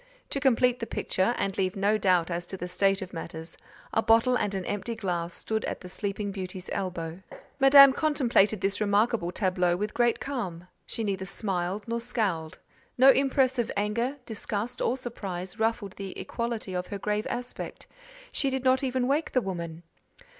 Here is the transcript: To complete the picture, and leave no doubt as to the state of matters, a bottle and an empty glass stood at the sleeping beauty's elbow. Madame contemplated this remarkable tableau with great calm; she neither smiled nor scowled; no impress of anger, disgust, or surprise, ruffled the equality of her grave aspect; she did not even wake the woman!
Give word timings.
To 0.31 0.39
complete 0.39 0.79
the 0.79 0.87
picture, 0.87 1.35
and 1.37 1.55
leave 1.59 1.75
no 1.75 1.95
doubt 1.95 2.31
as 2.31 2.47
to 2.47 2.57
the 2.57 2.67
state 2.67 3.03
of 3.03 3.13
matters, 3.13 3.55
a 3.93 4.01
bottle 4.01 4.35
and 4.35 4.55
an 4.55 4.65
empty 4.65 4.95
glass 4.95 5.31
stood 5.31 5.63
at 5.65 5.81
the 5.81 5.87
sleeping 5.89 6.31
beauty's 6.31 6.71
elbow. 6.73 7.21
Madame 7.59 7.93
contemplated 7.93 8.61
this 8.61 8.81
remarkable 8.81 9.31
tableau 9.31 9.77
with 9.77 9.93
great 9.93 10.19
calm; 10.19 10.67
she 10.87 11.03
neither 11.03 11.25
smiled 11.25 11.87
nor 11.87 11.99
scowled; 11.99 12.57
no 12.97 13.11
impress 13.11 13.59
of 13.59 13.71
anger, 13.77 14.17
disgust, 14.25 14.81
or 14.81 14.97
surprise, 14.97 15.59
ruffled 15.59 15.91
the 15.97 16.17
equality 16.17 16.73
of 16.75 16.87
her 16.87 16.97
grave 16.97 17.27
aspect; 17.29 17.85
she 18.31 18.49
did 18.49 18.63
not 18.63 18.83
even 18.83 19.05
wake 19.07 19.33
the 19.33 19.39
woman! 19.41 19.83